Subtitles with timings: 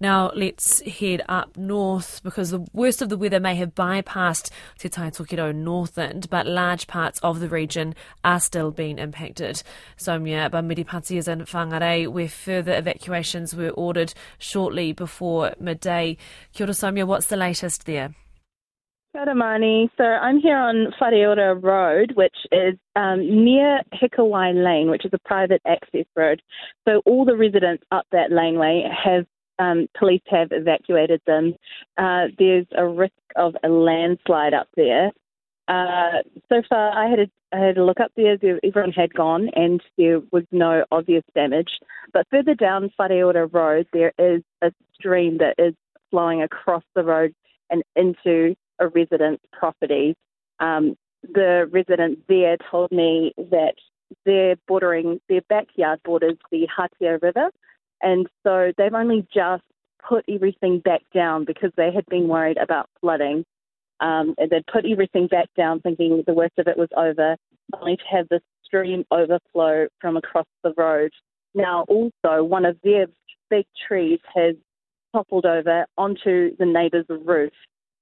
[0.00, 4.88] Now let's head up north because the worst of the weather may have bypassed Te
[4.88, 9.62] Tai Tokerau Northland, but large parts of the region are still being impacted.
[9.96, 16.16] Soumya Bhamidipati is in Whangarei where further evacuations were ordered shortly before midday.
[16.52, 18.14] Kia ora, Soumya, what's the latest there?
[19.16, 19.88] Karamani.
[19.96, 25.18] So I'm here on Whareora Road, which is um, near Hikawai Lane, which is a
[25.18, 26.40] private access road.
[26.86, 29.26] So all the residents up that laneway have
[29.58, 31.54] um, police have evacuated them.
[31.96, 35.10] Uh, there's a risk of a landslide up there.
[35.68, 38.38] Uh, so far, I had a, I had a look up there.
[38.64, 41.70] Everyone had gone, and there was no obvious damage.
[42.12, 45.74] But further down Whareora Road, there is a stream that is
[46.10, 47.34] flowing across the road
[47.70, 50.16] and into a resident's property.
[50.60, 53.74] Um, the resident there told me that
[54.66, 57.50] bordering their backyard borders the Hatea River,
[58.02, 59.62] and so they've only just
[60.06, 63.44] put everything back down because they had been worried about flooding.
[64.00, 67.36] Um, and they'd put everything back down, thinking the worst of it was over,
[67.80, 71.10] only to have this stream overflow from across the road.
[71.54, 73.06] Now, also, one of their
[73.50, 74.54] big trees has
[75.12, 77.52] toppled over onto the neighbour's roof.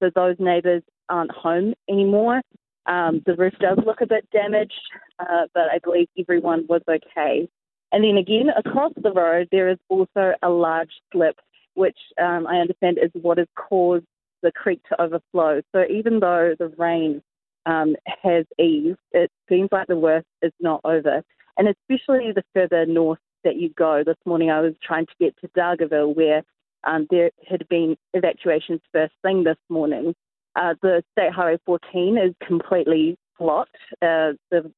[0.00, 2.40] So those neighbours aren't home anymore.
[2.86, 4.72] Um, the roof does look a bit damaged,
[5.18, 7.48] uh, but I believe everyone was okay.
[7.92, 11.36] And then again, across the road, there is also a large slip,
[11.74, 14.06] which um, I understand is what has caused
[14.42, 15.60] the creek to overflow.
[15.72, 17.22] So even though the rain
[17.66, 21.22] um, has eased, it seems like the worst is not over.
[21.58, 24.02] And especially the further north that you go.
[24.04, 26.42] This morning I was trying to get to Dargaville, where
[26.84, 30.14] um, there had been evacuations first thing this morning.
[30.56, 33.76] Uh, the State Highway 14 is completely blocked.
[34.02, 34.70] Uh, the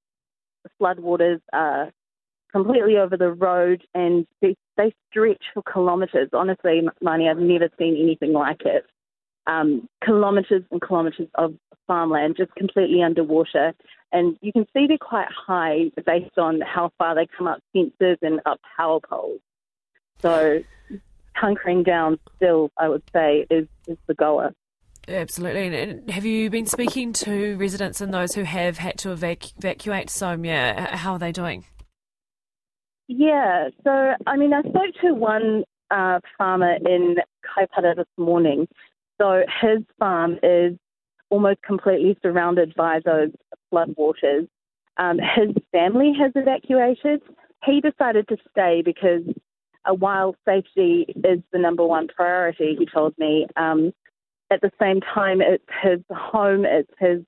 [0.81, 1.91] floodwaters are
[2.53, 6.29] completely over the road and they, they stretch for kilometres.
[6.33, 8.85] Honestly, Marnie, I've never seen anything like it.
[9.47, 11.55] Um, kilometres and kilometres of
[11.87, 13.73] farmland just completely underwater.
[14.13, 18.19] And you can see they're quite high based on how far they come up fences
[18.23, 19.41] and up power poles.
[20.21, 20.63] So
[21.37, 24.53] hunkering down still, I would say, is, is the goer.
[25.09, 25.77] Absolutely.
[25.77, 30.09] And have you been speaking to residents and those who have had to evac- evacuate
[30.09, 30.91] Soumya?
[30.91, 31.65] How are they doing?
[33.09, 38.67] Yeah, so I mean, I spoke to one uh, farmer in Kaipara this morning.
[39.21, 40.77] So his farm is
[41.31, 43.31] almost completely surrounded by those
[43.73, 44.49] floodwaters.
[44.97, 47.23] Um, his family has evacuated.
[47.65, 49.23] He decided to stay because
[49.85, 53.93] uh, while safety is the number one priority, he told me, um,
[54.51, 57.23] at the same time, it's his home, it's his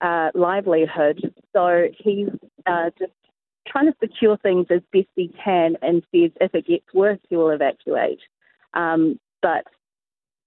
[0.00, 1.20] uh, livelihood.
[1.54, 2.28] So he's
[2.66, 3.12] uh, just
[3.66, 7.36] trying to secure things as best he can and says if it gets worse, he
[7.36, 8.20] will evacuate.
[8.74, 9.64] Um, but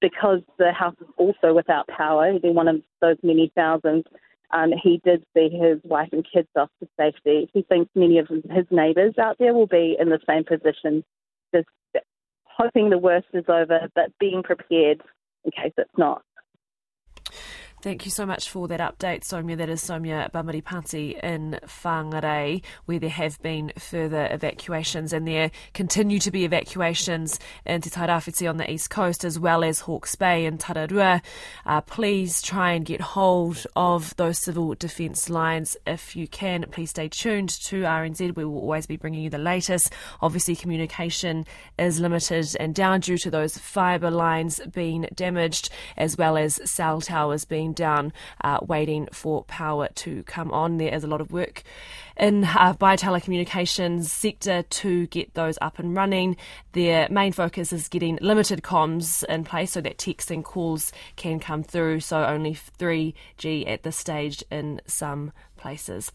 [0.02, 4.06] because the house is also without power, they're one of those many thousands,
[4.52, 7.50] um, he did see his wife and kids off to safety.
[7.53, 11.03] He thinks many of his neighbours out there will be in the same position
[11.53, 11.68] just
[12.46, 15.01] hoping the worst is over, but being prepared
[15.46, 16.24] in case it's not.
[17.81, 19.56] Thank you so much for that update, Soumya.
[19.56, 26.19] That is Soumya Bhamidipati in Whangarei, where there have been further evacuations, and there continue
[26.19, 30.45] to be evacuations in Te Tairawhiti on the east coast, as well as Hawke's Bay
[30.45, 31.22] and Tararua.
[31.66, 36.66] Uh, please try and get hold of those civil defence lines if you can.
[36.72, 38.35] Please stay tuned to RNZ.
[38.35, 39.94] We will always be bringing you the latest.
[40.22, 41.45] Obviously, communication
[41.78, 47.00] is limited and down due to those fibre lines being damaged, as well as cell
[47.00, 48.13] towers being down,
[48.44, 50.78] uh, waiting for power to come on.
[50.78, 51.63] There is a lot of work
[52.18, 56.38] in uh, by telecommunications sector to get those up and running.
[56.74, 61.40] Their main focus is getting limited comms in place so that texts and calls can
[61.40, 62.02] come through.
[62.02, 66.07] So only 3G at this stage in some places.